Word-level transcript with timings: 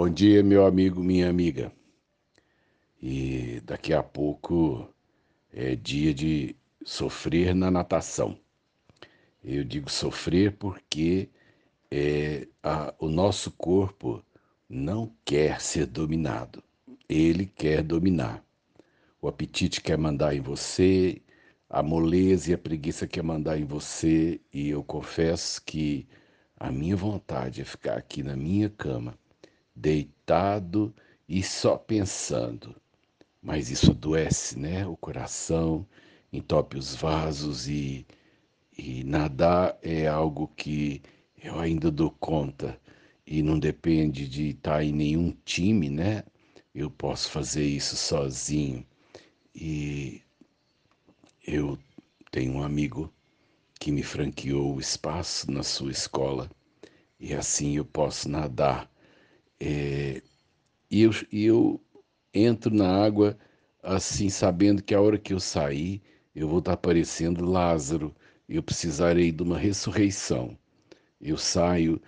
Bom 0.00 0.08
dia, 0.08 0.44
meu 0.44 0.64
amigo, 0.64 1.02
minha 1.02 1.28
amiga. 1.28 1.72
E 3.02 3.60
daqui 3.64 3.92
a 3.92 4.00
pouco 4.00 4.88
é 5.52 5.74
dia 5.74 6.14
de 6.14 6.54
sofrer 6.84 7.52
na 7.52 7.68
natação. 7.68 8.38
Eu 9.42 9.64
digo 9.64 9.90
sofrer 9.90 10.52
porque 10.52 11.28
é, 11.90 12.46
a, 12.62 12.94
o 13.00 13.08
nosso 13.08 13.50
corpo 13.50 14.24
não 14.68 15.12
quer 15.24 15.60
ser 15.60 15.86
dominado, 15.86 16.62
ele 17.08 17.44
quer 17.44 17.82
dominar. 17.82 18.40
O 19.20 19.26
apetite 19.26 19.80
quer 19.80 19.98
mandar 19.98 20.32
em 20.32 20.40
você, 20.40 21.20
a 21.68 21.82
moleza 21.82 22.52
e 22.52 22.54
a 22.54 22.58
preguiça 22.58 23.04
quer 23.04 23.24
mandar 23.24 23.58
em 23.58 23.64
você, 23.64 24.40
e 24.52 24.68
eu 24.68 24.84
confesso 24.84 25.60
que 25.64 26.06
a 26.56 26.70
minha 26.70 26.94
vontade 26.94 27.62
é 27.62 27.64
ficar 27.64 27.98
aqui 27.98 28.22
na 28.22 28.36
minha 28.36 28.70
cama, 28.70 29.18
deitado 29.78 30.94
e 31.28 31.42
só 31.42 31.76
pensando. 31.76 32.74
Mas 33.42 33.70
isso 33.70 33.92
adoece, 33.92 34.58
né? 34.58 34.86
O 34.86 34.96
coração, 34.96 35.86
entope 36.32 36.76
os 36.76 36.94
vasos 36.94 37.68
e, 37.68 38.06
e 38.76 39.04
nadar 39.04 39.78
é 39.82 40.06
algo 40.06 40.48
que 40.56 41.02
eu 41.42 41.58
ainda 41.58 41.90
dou 41.90 42.10
conta 42.10 42.78
e 43.26 43.42
não 43.42 43.58
depende 43.58 44.28
de 44.28 44.50
estar 44.50 44.82
em 44.84 44.92
nenhum 44.92 45.34
time, 45.44 45.88
né? 45.88 46.24
Eu 46.74 46.90
posso 46.90 47.30
fazer 47.30 47.64
isso 47.64 47.96
sozinho. 47.96 48.84
E 49.54 50.22
eu 51.46 51.78
tenho 52.30 52.52
um 52.54 52.62
amigo 52.62 53.12
que 53.80 53.92
me 53.92 54.02
franqueou 54.02 54.74
o 54.76 54.80
espaço 54.80 55.50
na 55.50 55.62
sua 55.62 55.90
escola 55.90 56.50
e 57.20 57.34
assim 57.34 57.76
eu 57.76 57.84
posso 57.84 58.28
nadar. 58.28 58.90
É, 59.60 60.22
e 60.90 61.02
eu, 61.02 61.10
eu 61.32 61.80
entro 62.32 62.74
na 62.74 62.88
água 63.04 63.38
assim, 63.82 64.28
sabendo 64.28 64.82
que 64.82 64.94
a 64.94 65.00
hora 65.00 65.18
que 65.18 65.32
eu 65.32 65.40
sair, 65.40 66.02
eu 66.34 66.48
vou 66.48 66.58
estar 66.60 66.76
parecendo 66.76 67.44
Lázaro, 67.44 68.14
eu 68.48 68.62
precisarei 68.62 69.32
de 69.32 69.42
uma 69.42 69.58
ressurreição. 69.58 70.56
Eu 71.20 71.36
saio 71.36 72.00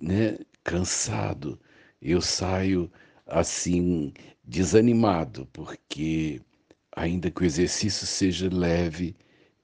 né, 0.00 0.38
cansado, 0.64 1.58
eu 2.00 2.20
saio 2.20 2.90
assim, 3.26 4.12
desanimado, 4.44 5.46
porque 5.52 6.40
ainda 6.94 7.30
que 7.30 7.42
o 7.42 7.46
exercício 7.46 8.06
seja 8.06 8.48
leve, 8.52 9.16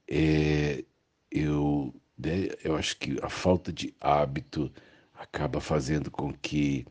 é, 0.07 0.83
eu, 1.31 1.93
né, 2.17 2.49
eu 2.63 2.75
acho 2.75 2.97
que 2.97 3.17
a 3.21 3.29
falta 3.29 3.71
de 3.71 3.93
hábito 3.99 4.71
acaba 5.13 5.61
fazendo 5.61 6.09
com 6.11 6.33
que 6.33 6.85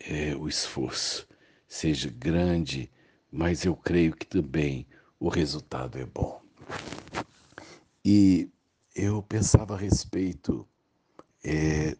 é, 0.00 0.34
o 0.36 0.48
esforço 0.48 1.26
seja 1.68 2.10
grande, 2.10 2.90
mas 3.30 3.64
eu 3.64 3.74
creio 3.76 4.14
que 4.14 4.26
também 4.26 4.86
o 5.18 5.28
resultado 5.28 5.98
é 5.98 6.06
bom. 6.06 6.40
E 8.04 8.48
eu 8.94 9.22
pensava 9.22 9.74
a 9.74 9.78
respeito 9.78 10.66
é, 11.44 11.96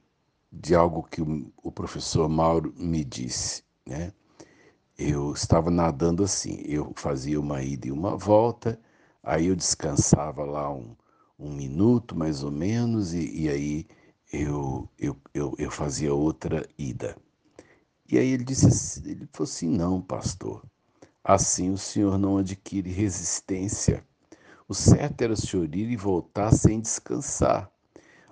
de 0.51 0.75
algo 0.75 1.03
que 1.03 1.21
o, 1.21 1.73
professor 1.73 2.29
Mauro 2.29 2.73
me 2.77 3.05
disse, 3.05 3.63
né? 3.85 4.13
Eu 4.99 5.33
estava 5.33 5.71
nadando 5.71 6.25
assim, 6.25 6.63
eu 6.65 6.93
fazia 6.97 7.39
uma 7.39 7.63
ida 7.63 7.89
e 7.89 7.93
uma 7.93 8.17
volta, 8.17 8.81
aí 9.23 9.47
eu 9.47 9.57
descansava 9.57 10.43
lá 10.45 10.73
um, 10.73 10.97
um 11.39 11.53
minuto 11.53 12.17
mais 12.17 12.43
ou 12.43 12.51
menos, 12.51 13.13
e, 13.13 13.43
e 13.43 13.49
aí 13.49 13.87
eu, 14.33 14.89
eu, 14.99 15.17
eu, 15.35 15.55
eu, 15.59 15.71
fazia 15.71 16.15
outra 16.15 16.67
ida. 16.79 17.15
E 18.11 18.19
aí 18.19 18.29
ele 18.29 18.45
disse 18.45 19.09
ele 19.09 19.29
falou 19.33 19.45
assim, 19.49 19.69
não, 19.69 20.01
pastor, 20.01 20.65
assim 21.25 21.71
o 21.71 21.79
senhor 21.79 22.19
não 22.19 22.39
adquire 22.39 22.91
resistência. 22.91 24.05
O 24.69 24.75
certo 24.75 25.23
era 25.23 25.33
o 25.33 25.37
senhor 25.37 25.73
ir 25.75 25.91
e 25.91 25.97
voltar 25.97 26.53
sem 26.53 26.81
descansar, 26.81 27.71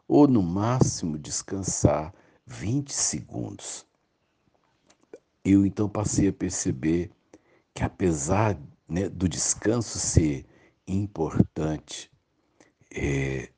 ou 0.07 0.27
no 0.27 0.43
máximo 0.43 1.19
descansar 1.19 2.13
20 2.47 2.93
segundos 2.93 3.87
eu 5.45 5.67
então 5.67 5.89
passei 5.89 6.29
a 6.29 6.33
perceber 6.33 7.11
que, 7.75 7.85
apesar 7.85 8.59
né, 8.89 9.09
do 9.09 9.29
descanso 9.29 9.99
ser 9.99 10.47
importante, 10.87 12.11
é, 12.91 13.51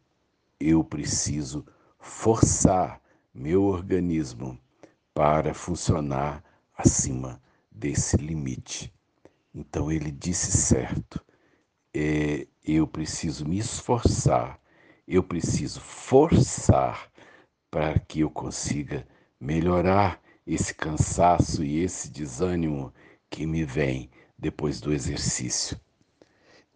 eu 0.59 0.82
preciso 0.82 1.65
forçar 1.99 3.00
meu 3.32 3.65
organismo 3.65 4.59
para 5.16 5.54
funcionar 5.54 6.44
acima 6.77 7.41
desse 7.71 8.19
limite. 8.19 8.93
Então 9.54 9.91
ele 9.91 10.10
disse 10.10 10.53
certo. 10.53 11.25
É, 11.94 12.47
eu 12.62 12.87
preciso 12.87 13.47
me 13.49 13.59
esforçar, 13.59 14.60
eu 15.09 15.22
preciso 15.22 15.81
forçar 15.81 17.10
para 17.71 17.99
que 17.99 18.21
eu 18.21 18.28
consiga 18.28 19.09
melhorar 19.41 20.21
esse 20.47 20.75
cansaço 20.75 21.65
e 21.65 21.78
esse 21.78 22.10
desânimo 22.10 22.93
que 23.31 23.47
me 23.47 23.65
vem 23.65 24.10
depois 24.38 24.82
do 24.82 24.93
exercício. 24.93 25.81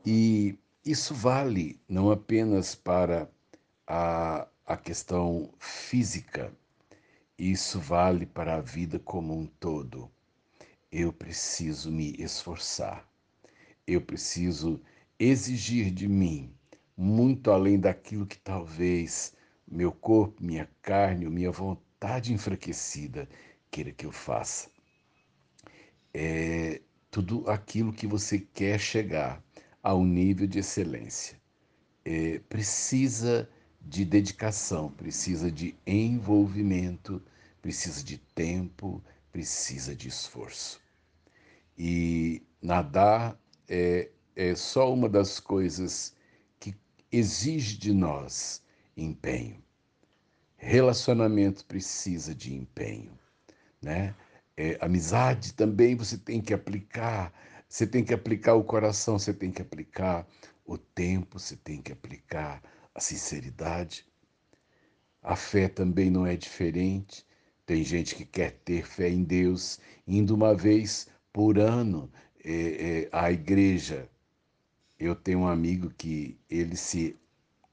E 0.06 0.58
isso 0.82 1.14
vale 1.14 1.78
não 1.86 2.10
apenas 2.10 2.74
para 2.74 3.30
a, 3.86 4.48
a 4.64 4.78
questão 4.78 5.52
física, 5.58 6.50
isso 7.40 7.80
vale 7.80 8.26
para 8.26 8.56
a 8.56 8.60
vida 8.60 8.98
como 8.98 9.34
um 9.34 9.46
todo. 9.46 10.10
Eu 10.92 11.10
preciso 11.10 11.90
me 11.90 12.14
esforçar, 12.18 13.08
eu 13.86 14.02
preciso 14.02 14.78
exigir 15.18 15.90
de 15.90 16.06
mim 16.06 16.52
muito 16.94 17.50
além 17.50 17.80
daquilo 17.80 18.26
que 18.26 18.38
talvez 18.38 19.34
meu 19.66 19.90
corpo, 19.90 20.44
minha 20.44 20.68
carne, 20.82 21.26
minha 21.30 21.50
vontade 21.50 22.34
enfraquecida 22.34 23.26
queira 23.70 23.90
que 23.90 24.04
eu 24.04 24.12
faça. 24.12 24.68
É 26.12 26.82
tudo 27.10 27.48
aquilo 27.48 27.92
que 27.92 28.06
você 28.06 28.38
quer 28.38 28.78
chegar 28.78 29.42
ao 29.82 30.04
nível 30.04 30.46
de 30.46 30.58
excelência. 30.58 31.40
É, 32.04 32.38
precisa 32.50 33.48
de 33.80 34.04
dedicação, 34.04 34.90
precisa 34.90 35.50
de 35.50 35.76
envolvimento, 35.86 37.22
precisa 37.62 38.02
de 38.02 38.18
tempo, 38.18 39.02
precisa 39.32 39.94
de 39.94 40.08
esforço. 40.08 40.80
E 41.76 42.42
nadar 42.60 43.38
é, 43.68 44.10
é 44.36 44.54
só 44.54 44.92
uma 44.92 45.08
das 45.08 45.40
coisas 45.40 46.14
que 46.58 46.74
exige 47.10 47.78
de 47.78 47.92
nós 47.92 48.62
empenho. 48.96 49.62
Relacionamento 50.56 51.64
precisa 51.64 52.34
de 52.34 52.54
empenho 52.54 53.18
né? 53.80 54.14
É, 54.56 54.76
amizade 54.80 55.54
também 55.54 55.96
você 55.96 56.18
tem 56.18 56.40
que 56.40 56.52
aplicar, 56.52 57.32
você 57.68 57.86
tem 57.86 58.04
que 58.04 58.12
aplicar 58.12 58.54
o 58.54 58.64
coração, 58.64 59.18
você 59.18 59.32
tem 59.32 59.50
que 59.50 59.62
aplicar 59.62 60.26
o 60.66 60.76
tempo, 60.76 61.38
você 61.38 61.56
tem 61.56 61.80
que 61.80 61.92
aplicar 61.92 62.62
a 62.94 63.00
sinceridade. 63.00 64.06
A 65.22 65.36
fé 65.36 65.68
também 65.68 66.10
não 66.10 66.26
é 66.26 66.36
diferente. 66.36 67.26
Tem 67.66 67.84
gente 67.84 68.14
que 68.14 68.24
quer 68.24 68.52
ter 68.64 68.84
fé 68.84 69.08
em 69.08 69.22
Deus, 69.22 69.78
indo 70.06 70.34
uma 70.34 70.54
vez 70.54 71.08
por 71.32 71.58
ano 71.58 72.10
é, 72.44 72.52
é, 73.02 73.08
à 73.12 73.30
igreja. 73.30 74.08
Eu 74.98 75.14
tenho 75.14 75.40
um 75.40 75.48
amigo 75.48 75.90
que 75.90 76.38
ele 76.48 76.76
se 76.76 77.16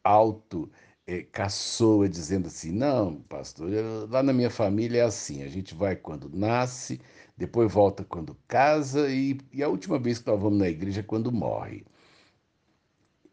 auto 0.04 0.72
é, 1.06 1.24
caçoa 1.24 2.08
dizendo 2.08 2.48
assim: 2.48 2.72
não, 2.72 3.22
pastor, 3.24 3.70
lá 4.10 4.22
na 4.22 4.34
minha 4.34 4.50
família 4.50 5.00
é 5.02 5.04
assim, 5.04 5.44
a 5.44 5.48
gente 5.48 5.74
vai 5.74 5.96
quando 5.96 6.30
nasce, 6.30 7.02
depois 7.36 7.72
volta 7.72 8.04
quando 8.04 8.38
casa 8.48 9.10
e, 9.10 9.38
e 9.54 9.64
a 9.64 9.70
última 9.70 9.98
vez 10.00 10.20
que 10.20 10.28
nós 10.28 10.40
vamos 10.40 10.60
na 10.60 10.70
igreja 10.70 11.00
é 11.02 11.04
quando 11.04 11.32
morre. 11.32 11.86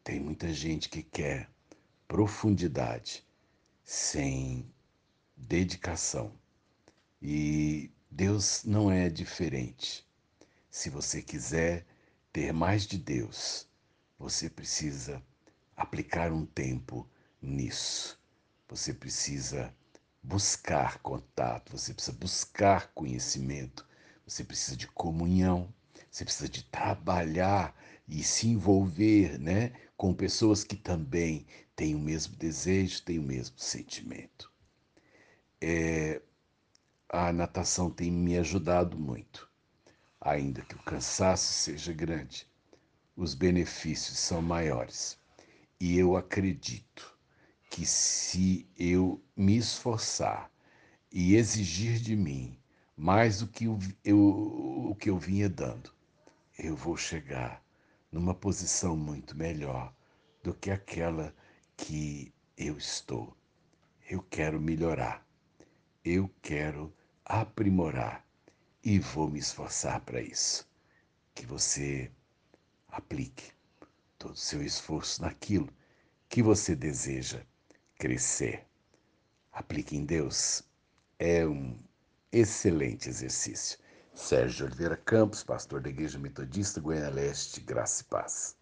Tem 0.03 0.21
muita 0.21 0.53
gente 0.53 0.89
que 0.89 1.03
quer 1.03 1.54
profundidade 2.09 3.25
sem 3.83 4.67
dedicação. 5.37 6.33
E 7.21 7.91
Deus 8.11 8.65
não 8.65 8.91
é 8.91 9.09
diferente. 9.09 10.07
Se 10.71 10.91
você 10.91 11.23
quiser 11.23 11.87
ter 12.33 12.53
mais 12.53 12.87
de 12.87 12.99
Deus, 12.99 13.69
você 14.19 14.49
precisa 14.49 15.23
aplicar 15.77 16.33
um 16.33 16.45
tempo 16.47 17.09
nisso. 17.41 18.19
Você 18.69 18.93
precisa 18.93 19.75
buscar 20.23 20.99
contato, 20.99 21.73
você 21.73 21.93
precisa 21.93 22.17
buscar 22.17 22.91
conhecimento, 22.95 23.87
você 24.27 24.43
precisa 24.43 24.77
de 24.77 24.87
comunhão, 24.89 25.73
você 26.11 26.25
precisa 26.25 26.49
de 26.49 26.65
trabalhar 26.65 27.77
e 28.09 28.23
se 28.23 28.49
envolver 28.49 29.39
né, 29.39 29.73
com 29.97 30.13
pessoas 30.15 30.65
que 30.65 30.77
também 30.77 31.47
têm 31.77 31.95
o 31.95 31.99
mesmo 31.99 32.37
desejo, 32.37 33.03
têm 33.03 33.19
o 33.19 33.23
mesmo 33.23 33.59
sentimento. 33.59 34.53
É, 35.61 36.21
a 37.09 37.33
natação 37.33 37.91
tem 37.91 38.11
me 38.11 38.37
ajudado 38.37 38.99
muito. 38.99 39.49
Ainda 40.21 40.63
que 40.63 40.75
o 40.75 40.83
cansaço 40.83 41.53
seja 41.53 41.93
grande, 41.93 42.49
os 43.17 43.35
benefícios 43.35 44.19
são 44.19 44.43
maiores. 44.43 45.19
E 45.79 45.99
eu 45.99 46.17
acredito 46.17 47.17
que 47.71 47.85
se 47.85 48.67
eu 48.77 49.23
me 49.37 49.57
esforçar 49.57 50.51
e 51.13 51.37
exigir 51.37 51.99
de 51.99 52.17
mim 52.17 52.59
mais 52.97 53.41
do 53.41 53.49
que 53.49 53.65
eu, 53.65 53.79
eu, 54.05 54.19
o 54.91 54.97
que 54.97 55.11
eu 55.11 55.19
vinha 55.19 55.49
dando, 55.49 55.93
eu 56.59 56.77
vou 56.77 56.97
chegar 56.97 57.63
numa 58.15 58.33
posição 58.33 58.97
muito 58.97 59.37
melhor 59.37 59.93
do 60.41 60.55
que 60.55 60.71
aquela 60.71 61.35
que 61.77 62.33
eu 62.57 62.79
estou. 62.79 63.37
Eu 64.09 64.23
quero 64.23 64.61
melhorar, 64.61 65.27
eu 66.05 66.31
quero 66.41 66.95
aprimorar 67.25 68.25
e 68.85 69.01
vou 69.01 69.29
me 69.29 69.41
esforçar 69.41 70.01
para 70.03 70.21
isso. 70.21 70.65
Que 71.35 71.45
você 71.45 72.09
aplique 72.87 73.51
todo 74.17 74.35
o 74.35 74.37
seu 74.37 74.63
esforço 74.63 75.21
naquilo 75.21 75.69
que 76.29 76.41
você 76.41 76.77
deseja 76.77 77.45
crescer. 77.99 78.65
Aplique 79.51 79.97
em 79.97 80.05
Deus. 80.05 80.63
É 81.19 81.45
um 81.45 81.77
excelente 82.31 83.09
exercício. 83.09 83.77
Sérgio 84.15 84.67
Oliveira 84.67 84.97
Campos, 84.97 85.43
pastor 85.43 85.81
da 85.81 85.89
Igreja 85.89 86.19
Metodista 86.19 86.81
Goiânia 86.81 87.11
Leste, 87.11 87.61
Graça 87.61 88.03
e 88.03 88.07
Paz. 88.07 88.57